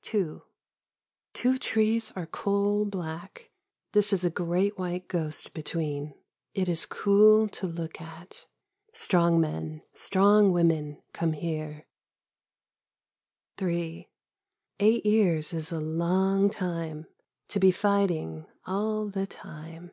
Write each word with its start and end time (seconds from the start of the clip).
2 0.00 0.40
Two 1.34 1.58
trees 1.58 2.10
are 2.16 2.24
coal 2.24 2.86
black. 2.86 3.50
This 3.92 4.10
is 4.14 4.24
a 4.24 4.30
great 4.30 4.78
white 4.78 5.08
ghost 5.08 5.52
between. 5.52 6.14
It 6.54 6.70
is 6.70 6.86
cool 6.86 7.48
to 7.48 7.66
look 7.66 8.00
at. 8.00 8.46
Strong 8.94 9.42
men, 9.42 9.82
strong 9.92 10.52
women, 10.52 11.02
come 11.12 11.34
here. 11.34 11.84
Eight 13.60 14.00
years 15.04 15.52
is 15.52 15.70
a 15.70 15.80
long 15.80 16.48
time 16.48 17.04
To 17.48 17.60
be 17.60 17.70
fighting 17.70 18.46
all 18.64 19.10
the 19.10 19.26
time. 19.26 19.90